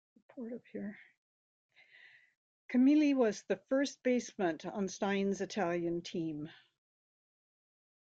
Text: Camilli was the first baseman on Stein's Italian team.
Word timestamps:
Camilli 2.71 3.13
was 3.15 3.43
the 3.43 3.57
first 3.69 4.01
baseman 4.01 4.57
on 4.73 4.87
Stein's 4.87 5.41
Italian 5.41 6.01
team. 6.01 6.49